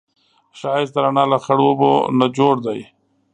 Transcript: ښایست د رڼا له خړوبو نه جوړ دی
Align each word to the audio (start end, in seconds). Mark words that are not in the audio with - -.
ښایست 0.59 0.93
د 0.93 0.97
رڼا 1.05 1.23
له 1.33 1.37
خړوبو 1.43 1.91
نه 2.19 2.27
جوړ 2.37 2.55
دی 2.65 2.79